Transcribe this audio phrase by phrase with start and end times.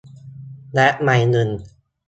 [0.75, 1.49] และใบเงิน